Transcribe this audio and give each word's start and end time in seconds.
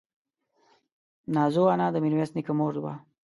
نازو 1.35 1.63
انا 1.73 1.87
د 1.91 1.95
ميرويس 2.03 2.31
نيکه 2.37 2.53
مور 2.59 2.73
وه. 2.83 2.93